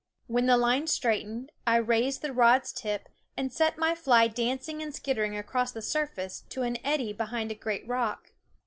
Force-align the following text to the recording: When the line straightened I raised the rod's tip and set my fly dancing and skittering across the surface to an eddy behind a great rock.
When 0.25 0.47
the 0.47 0.57
line 0.57 0.87
straightened 0.87 1.51
I 1.67 1.75
raised 1.75 2.23
the 2.23 2.33
rod's 2.33 2.73
tip 2.73 3.07
and 3.37 3.53
set 3.53 3.77
my 3.77 3.93
fly 3.93 4.27
dancing 4.27 4.81
and 4.81 4.95
skittering 4.95 5.37
across 5.37 5.71
the 5.71 5.81
surface 5.83 6.41
to 6.49 6.63
an 6.63 6.79
eddy 6.83 7.13
behind 7.13 7.51
a 7.51 7.53
great 7.53 7.87
rock. 7.87 8.31